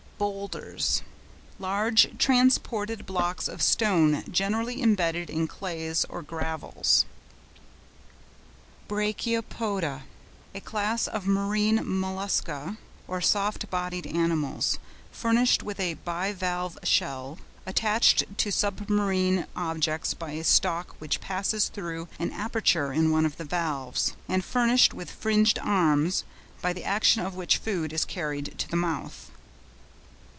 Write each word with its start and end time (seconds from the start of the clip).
BOULDERS.—Large 0.21 2.15
transported 2.19 3.07
blocks 3.07 3.47
of 3.47 3.59
stone 3.59 4.23
generally 4.31 4.79
embedded 4.79 5.31
in 5.31 5.47
clays 5.47 6.05
or 6.09 6.21
gravels. 6.21 7.05
BRACHIOPODA.—A 8.87 10.61
class 10.61 11.07
of 11.07 11.25
marine 11.25 11.79
Mollusca, 11.83 12.77
or 13.07 13.19
soft 13.19 13.71
bodied 13.71 14.05
animals, 14.05 14.77
furnished 15.11 15.63
with 15.63 15.79
a 15.79 15.95
bivalve 15.95 16.77
shell, 16.83 17.39
attached 17.65 18.25
to 18.37 18.51
submarine 18.51 19.47
objects 19.55 20.13
by 20.13 20.33
a 20.33 20.43
stalk 20.43 20.95
which 20.99 21.19
passes 21.19 21.67
through 21.67 22.07
an 22.19 22.31
aperture 22.33 22.93
in 22.93 23.09
one 23.09 23.25
of 23.25 23.37
the 23.37 23.43
valves, 23.43 24.13
and 24.29 24.45
furnished 24.45 24.93
with 24.93 25.09
fringed 25.09 25.57
arms, 25.57 26.25
by 26.61 26.71
the 26.73 26.83
action 26.83 27.25
of 27.25 27.33
which 27.33 27.57
food 27.57 27.91
is 27.91 28.05
carried 28.05 28.53
to 28.59 28.67
the 28.69 28.75
mouth. 28.77 29.31